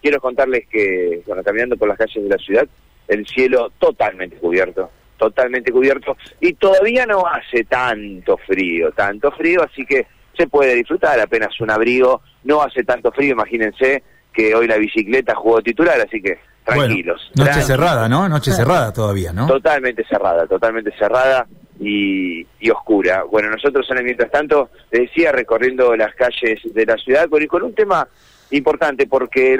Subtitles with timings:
[0.00, 2.66] quiero contarles que, bueno, caminando por las calles de la ciudad,
[3.08, 9.84] el cielo totalmente cubierto, totalmente cubierto, y todavía no hace tanto frío, tanto frío, así
[9.84, 14.02] que se puede disfrutar apenas un abrigo, no hace tanto frío, imagínense
[14.32, 17.30] que hoy la bicicleta jugó titular, así que tranquilos.
[17.34, 18.28] noche cerrada, ¿no?
[18.28, 19.46] Noche cerrada todavía, ¿no?
[19.46, 21.46] Totalmente cerrada, totalmente cerrada
[21.80, 23.24] y, oscura.
[23.24, 27.62] Bueno, nosotros en el mientras tanto, decía, recorriendo las calles de la ciudad, y con
[27.62, 28.06] un tema
[28.50, 29.54] importante, porque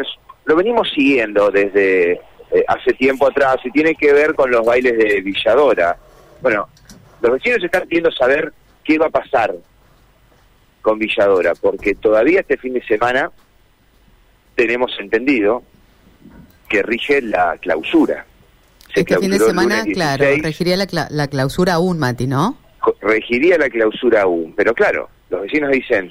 [0.45, 4.97] lo venimos siguiendo desde eh, hace tiempo atrás y tiene que ver con los bailes
[4.99, 5.97] de Villadora.
[6.41, 6.69] Bueno,
[7.21, 8.53] los vecinos están pidiendo saber
[8.85, 9.55] qué va a pasar
[10.83, 13.31] con Villadora, porque todavía este fin de semana
[14.57, 15.63] tenemos entendido
[16.69, 18.25] que rige la clausura.
[18.95, 22.57] este fin de semana, claro, regiría la, la clausura aún, Mati, ¿no?
[23.01, 26.11] Regiría la clausura aún, pero claro, los vecinos dicen,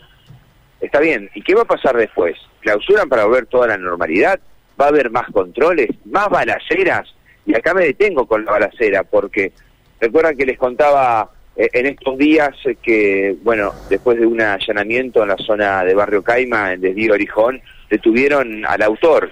[0.79, 2.37] está bien, ¿y qué va a pasar después?
[2.61, 4.39] ¿Clausuran para volver toda la normalidad?
[4.79, 5.89] ¿Va a haber más controles?
[6.05, 7.13] ¿Más balaceras?
[7.45, 9.51] Y acá me detengo con la balacera, porque
[9.99, 15.29] recuerdan que les contaba eh, en estos días que, bueno, después de un allanamiento en
[15.29, 19.31] la zona de Barrio Caima, en Desvío Orijón, detuvieron al autor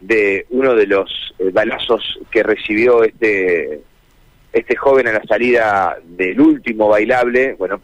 [0.00, 3.80] de uno de los eh, balazos que recibió este
[4.52, 7.78] este joven a la salida del último bailable, bueno,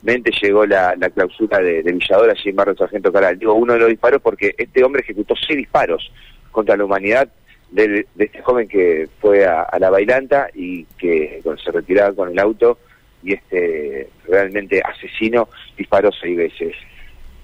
[0.00, 3.38] posteriormente llegó la, clausura de, de, Villador allí en Barrio Sargento Caral.
[3.38, 6.10] Digo uno de los disparos porque este hombre ejecutó seis disparos
[6.50, 7.28] contra la humanidad
[7.70, 12.78] de, este joven que fue a, la bailanta y que se retiraba con el auto
[13.22, 16.74] y este realmente asesino disparó seis veces.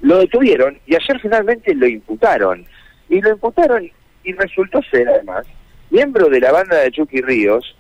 [0.00, 2.66] Lo detuvieron y ayer finalmente lo imputaron.
[3.08, 3.88] Y lo imputaron
[4.24, 5.46] y resultó ser además
[5.90, 7.76] miembro de la banda de Chucky Ríos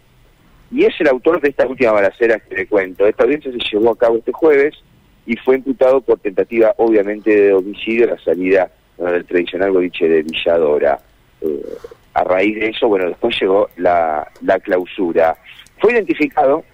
[0.70, 3.06] y es el autor de esta última balacera que le cuento.
[3.06, 4.74] Esta audiencia se llevó a cabo este jueves
[5.26, 10.22] y fue imputado por tentativa obviamente de homicidio a la salida del tradicional boliche de
[10.22, 10.98] Villadora.
[11.40, 11.62] Eh,
[12.14, 15.36] a raíz de eso, bueno, después llegó la, la clausura.
[15.78, 16.64] Fue identificado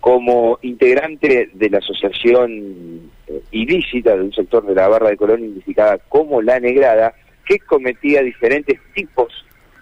[0.00, 5.40] como integrante de la asociación eh, ilícita de un sector de la barra de Colón
[5.40, 7.14] identificada como La Negrada,
[7.46, 9.32] que cometía diferentes tipos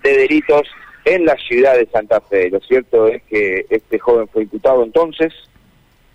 [0.02, 0.62] de delitos
[1.04, 2.50] en la ciudad de Santa Fe.
[2.50, 5.32] Lo cierto es que este joven fue imputado entonces,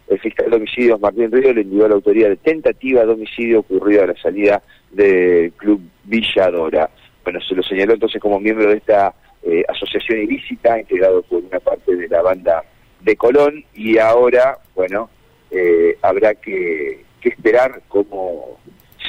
[0.08, 4.04] el fiscal de homicidios Martín Río le a la autoría de tentativa de homicidio ocurrido
[4.04, 4.62] a la salida
[4.92, 6.90] del Club Villadora
[7.28, 11.60] bueno, se lo señaló entonces como miembro de esta eh, asociación ilícita, integrado por una
[11.60, 12.64] parte de la banda
[13.02, 15.10] de Colón, y ahora, bueno,
[15.52, 18.58] eh, habrá que, esperar cómo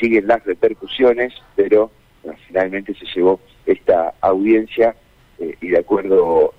[0.00, 1.92] siguen las repercusiones, pero
[2.48, 4.96] finalmente se llevó esta audiencia
[5.40, 6.54] eh, y de acuerdo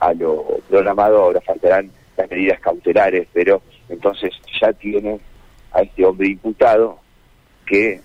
[0.00, 5.20] a lo programado ahora faltarán las medidas cautelares, pero entonces ya tiene
[5.72, 6.98] a este hombre imputado
[7.64, 8.00] que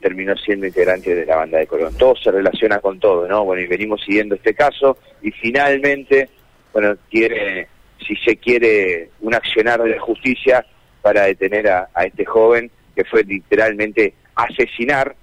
[0.00, 1.94] terminó siendo integrante de la banda de Colón.
[1.96, 3.44] Todo se relaciona con todo, ¿no?
[3.44, 6.28] Bueno, y venimos siguiendo este caso y finalmente,
[6.72, 7.68] bueno, quiere,
[8.06, 10.64] si se quiere, un accionar de justicia
[11.02, 15.14] para detener a, este joven que fue literalmente asesinar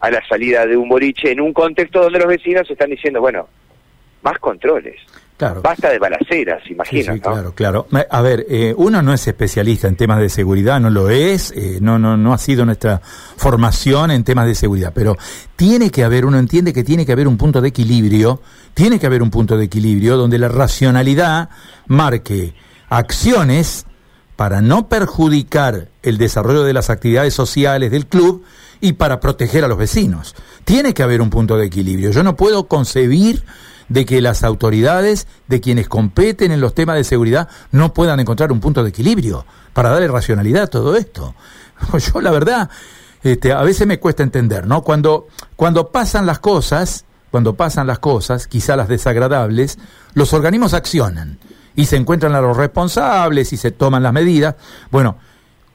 [0.00, 3.48] a la salida de un boliche en un contexto donde los vecinos están diciendo, bueno,
[4.22, 4.96] más controles.
[5.36, 5.62] Claro.
[5.62, 7.14] Basta de balaceras, imagino.
[7.14, 7.86] Sí, claro, claro.
[8.10, 11.78] A ver, eh, uno no es especialista en temas de seguridad, no lo es, eh,
[11.80, 13.00] no, no, no ha sido nuestra
[13.36, 15.16] formación en temas de seguridad, pero
[15.54, 18.42] tiene que haber, uno entiende que tiene que haber un punto de equilibrio,
[18.74, 21.50] tiene que haber un punto de equilibrio donde la racionalidad
[21.86, 22.52] marque
[22.88, 23.86] acciones
[24.38, 28.44] para no perjudicar el desarrollo de las actividades sociales del club
[28.80, 30.36] y para proteger a los vecinos.
[30.64, 32.12] Tiene que haber un punto de equilibrio.
[32.12, 33.42] Yo no puedo concebir
[33.88, 38.52] de que las autoridades, de quienes competen en los temas de seguridad, no puedan encontrar
[38.52, 41.34] un punto de equilibrio para darle racionalidad a todo esto.
[41.98, 42.70] Yo la verdad,
[43.24, 44.82] este, a veces me cuesta entender, ¿no?
[44.82, 45.26] Cuando,
[45.56, 49.80] cuando pasan las cosas, cuando pasan las cosas, quizá las desagradables,
[50.14, 51.40] los organismos accionan
[51.78, 54.56] y se encuentran a los responsables y se toman las medidas.
[54.90, 55.16] Bueno,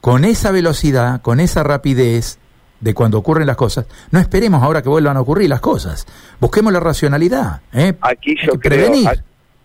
[0.02, 2.38] con esa velocidad, con esa rapidez,
[2.78, 6.06] de cuando ocurren las cosas, no esperemos ahora que vuelvan a ocurrir las cosas.
[6.40, 7.62] Busquemos la racionalidad.
[7.72, 7.94] ¿eh?
[8.02, 8.92] Aquí yo creo.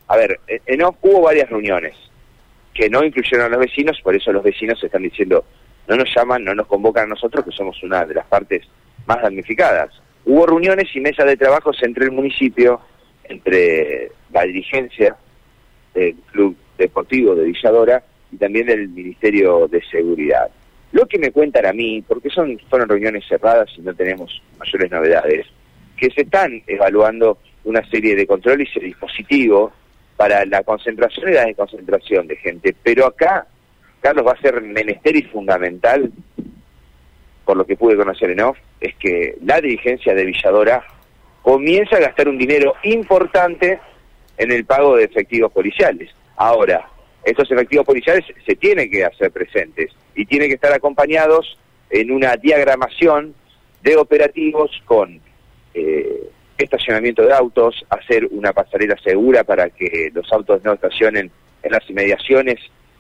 [0.08, 1.94] A, ver, en, hubo varias reuniones
[2.74, 5.44] que no incluyeron a los vecinos, por eso los vecinos están diciendo,
[5.90, 8.66] no nos llaman, no nos convocan a nosotros, que somos una de las partes
[9.06, 9.90] más damnificadas.
[10.24, 12.80] Hubo reuniones y mesas de trabajos entre el municipio,
[13.26, 15.18] entre la dirigencia
[15.94, 20.50] del Club Deportivo de Villadora y también del Ministerio de Seguridad.
[20.92, 24.92] Lo que me cuentan a mí, porque son fueron reuniones cerradas y no tenemos mayores
[24.92, 25.48] novedades,
[25.98, 29.72] que se están evaluando una serie de controles y dispositivos
[30.18, 32.76] para la concentración y la desconcentración de gente.
[32.84, 33.48] Pero acá,
[34.02, 36.12] Carlos, va a ser menester y fundamental
[37.50, 40.86] por lo que pude conocer en off, es que la dirigencia de Villadora
[41.42, 43.80] comienza a gastar un dinero importante
[44.40, 46.10] en el pago de efectivos policiales.
[46.36, 46.90] Ahora,
[47.24, 51.58] estos efectivos policiales se tienen que hacer presentes y tienen que estar acompañados
[51.92, 53.36] en una diagramación
[53.84, 55.20] de operativos con
[55.74, 61.32] eh, estacionamiento de autos, hacer una pasarela segura para que los autos no estacionen
[61.62, 62.60] en las inmediaciones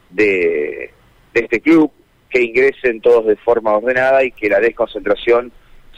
[0.10, 0.92] de,
[1.34, 1.92] este club,
[2.30, 5.52] que ingresen todos de forma ordenada y que la desconcentración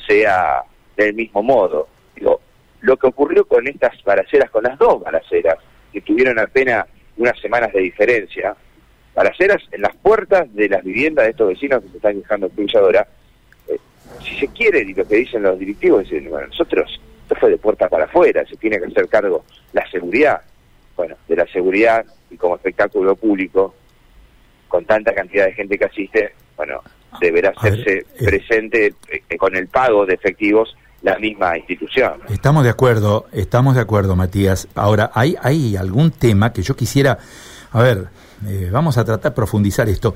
[0.07, 0.63] sea
[0.95, 1.87] del mismo modo.
[2.91, 5.57] Lo que ocurrió con estas balaceras, con las dos balaceras,
[5.93, 6.85] que tuvieron apenas
[7.15, 8.53] unas semanas de diferencia,
[9.15, 12.51] balaceras en las puertas de las viviendas de estos vecinos que se están quejando en
[12.51, 13.07] Pilladora,
[13.69, 13.77] eh,
[14.21, 17.57] si se quiere, y lo que dicen los directivos, dicen, bueno, nosotros, esto fue de
[17.57, 20.41] puerta para afuera, se tiene que hacer cargo la seguridad,
[20.97, 23.73] bueno, de la seguridad y como espectáculo público,
[24.67, 26.81] con tanta cantidad de gente que asiste, bueno,
[27.21, 32.21] deberá hacerse eh, presente eh, con el pago de efectivos la misma institución.
[32.29, 34.67] Estamos de acuerdo, estamos de acuerdo, Matías.
[34.75, 37.17] Ahora, hay, hay algún tema que yo quisiera,
[37.71, 38.09] a ver,
[38.47, 40.15] eh, vamos a tratar de profundizar esto.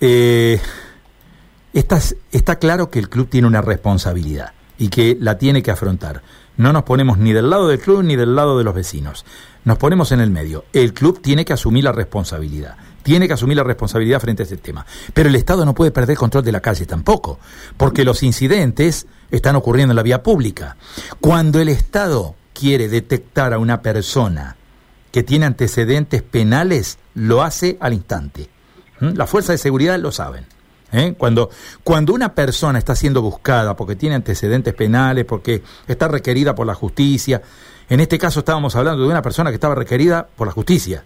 [0.00, 1.98] está,
[2.30, 4.52] está claro que el club tiene una responsabilidad
[4.82, 6.22] y que la tiene que afrontar.
[6.56, 9.24] No nos ponemos ni del lado del club ni del lado de los vecinos.
[9.64, 10.64] Nos ponemos en el medio.
[10.72, 14.58] El club tiene que asumir la responsabilidad tiene que asumir la responsabilidad frente a este
[14.58, 14.86] tema.
[15.12, 17.40] Pero el Estado no puede perder control de la calle tampoco,
[17.76, 20.76] porque los incidentes están ocurriendo en la vía pública.
[21.20, 24.56] Cuando el Estado quiere detectar a una persona
[25.10, 28.48] que tiene antecedentes penales, lo hace al instante.
[29.00, 29.14] ¿Mm?
[29.16, 30.46] Las fuerzas de seguridad lo saben.
[30.92, 31.14] ¿Eh?
[31.16, 31.50] Cuando,
[31.82, 36.74] cuando una persona está siendo buscada porque tiene antecedentes penales, porque está requerida por la
[36.74, 37.42] justicia,
[37.88, 41.04] en este caso estábamos hablando de una persona que estaba requerida por la justicia.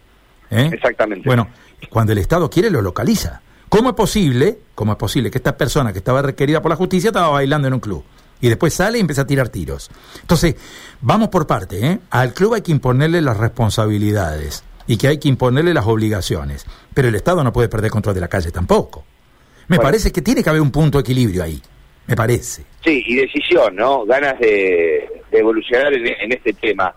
[0.51, 0.71] ¿eh?
[0.73, 1.29] Exactamente.
[1.29, 1.49] Bueno,
[1.91, 3.41] cuando el Estado quiere, lo localiza.
[3.69, 7.09] ¿Cómo es posible, cómo es posible que esta persona que estaba requerida por la justicia
[7.09, 8.05] estaba bailando en un club?
[8.41, 9.91] Y después sale y empieza a tirar tiros.
[10.21, 10.57] Entonces,
[11.01, 11.99] vamos por parte, ¿eh?
[12.11, 16.67] Al club hay que imponerle las responsabilidades y que hay que imponerle las obligaciones.
[16.95, 19.05] Pero el Estado no puede perder control de la calle tampoco.
[19.69, 21.61] Me parece que tiene que haber un punto de equilibrio ahí.
[22.07, 22.65] Me parece.
[22.85, 24.05] Sí, y decisión, ¿no?
[24.05, 26.95] Ganas de, evolucionar en este tema.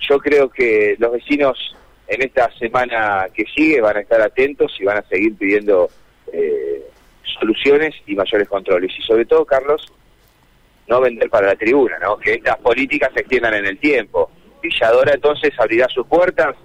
[0.00, 1.76] Yo creo que los vecinos
[2.08, 5.88] en esta semana que sigue van a estar atentos y van a seguir pidiendo
[6.32, 6.82] eh,
[7.38, 8.92] soluciones y mayores controles.
[8.98, 9.86] Y sobre todo, Carlos,
[10.88, 12.16] no vender para la tribuna, ¿no?
[12.18, 14.30] que estas políticas se extiendan en el tiempo.
[14.62, 16.56] Villadora entonces abrirá sus puertas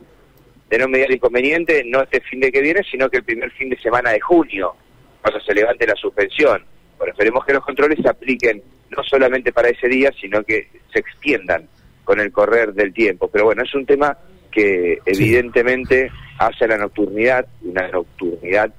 [0.69, 3.69] de no mediar inconveniente, no este fin de que viene, sino que el primer fin
[3.69, 4.75] de semana de junio,
[5.21, 6.63] cuando se levante la suspensión.
[6.97, 10.99] Bueno, esperemos que los controles se apliquen no solamente para ese día, sino que se
[10.99, 11.67] extiendan
[12.03, 13.29] con el correr del tiempo.
[13.29, 14.17] Pero bueno, es un tema
[14.51, 18.73] que evidentemente hace la nocturnidad, una nocturnidad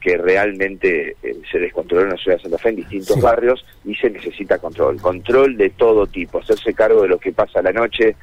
[0.00, 3.94] que realmente eh, se descontroló en la ciudad de Santa Fe en distintos barrios y
[3.94, 8.14] se necesita control, control de todo tipo, hacerse cargo de lo que pasa la noche,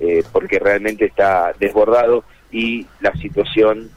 [0.00, 3.90] eh, porque realmente está desbordado y la situación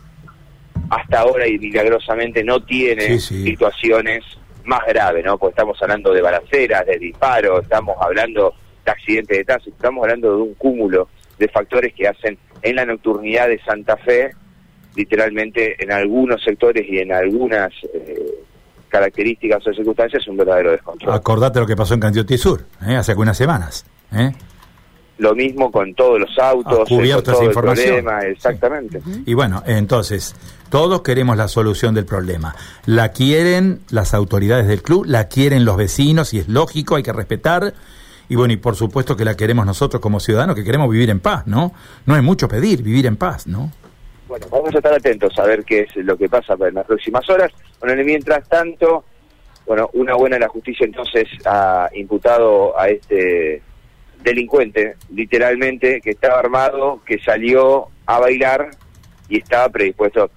[0.89, 4.23] hasta ahora y milagrosamente no tiene situaciones
[4.65, 5.37] más graves, ¿no?
[5.37, 8.53] Porque estamos hablando de balaceras, de disparos, estamos hablando
[8.85, 12.85] de accidentes de tránsito, estamos hablando de un cúmulo de factores que hacen en la
[12.85, 14.31] nocturnidad de Santa Fe,
[14.95, 18.23] literalmente en algunos sectores y en algunas eh,
[18.87, 21.13] características o circunstancias, un verdadero descontrol.
[21.13, 22.95] Acordate lo que pasó en Candioti Sur, ¿eh?
[22.95, 23.85] hace algunas semanas.
[24.13, 24.31] ¿eh?
[25.19, 28.05] Lo mismo con todos los autos, todo información.
[28.25, 29.01] exactamente.
[29.25, 30.35] Y bueno, entonces,
[30.69, 32.55] todos queremos la solución del problema.
[32.85, 37.13] La quieren las autoridades del club, la quieren los vecinos y es lógico, hay que
[37.13, 37.73] respetar
[38.29, 41.19] y bueno, y por supuesto que la queremos nosotros como ciudadanos, que queremos vivir en
[41.19, 41.73] paz, ¿no?
[42.05, 43.71] No es mucho pedir, vivir en paz, ¿no?
[44.27, 47.29] Bueno, vamos a estar atentos a ver qué es lo que pasa en las próximas
[47.29, 47.51] horas.
[47.79, 49.03] Bueno, mientras tanto,
[49.67, 53.61] bueno, una buena la justicia entonces ha imputado a este
[54.23, 58.71] delincuente, literalmente, que estaba armado, que salió a bailar
[59.29, 60.31] y estaba predispuesto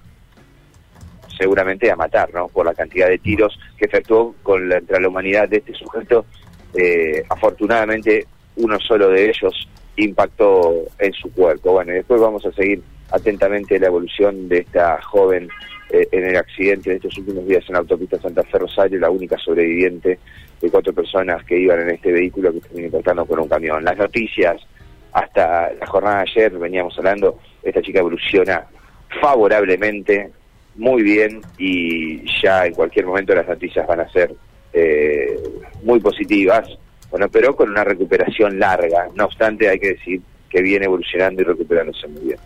[1.37, 2.47] seguramente a matar, ¿no?
[2.47, 6.25] Por la cantidad de tiros que efectuó con la, entre la humanidad de este sujeto
[6.73, 8.27] eh, afortunadamente
[8.57, 11.73] uno solo de ellos impactó en su cuerpo.
[11.73, 15.49] Bueno, y después vamos a seguir atentamente la evolución de esta joven
[15.89, 19.09] eh, en el accidente de estos últimos días en la autopista Santa Fe Rosario, la
[19.09, 20.19] única sobreviviente
[20.61, 23.83] de cuatro personas que iban en este vehículo que terminó impactando con un camión.
[23.83, 24.57] Las noticias,
[25.13, 28.65] hasta la jornada de ayer veníamos hablando, esta chica evoluciona
[29.21, 30.31] favorablemente,
[30.75, 34.33] muy bien, y ya en cualquier momento las noticias van a ser
[34.73, 35.39] eh,
[35.83, 36.67] muy positivas,
[37.09, 39.07] bueno, pero con una recuperación larga.
[39.15, 42.39] No obstante, hay que decir que viene evolucionando y recuperándose muy bien.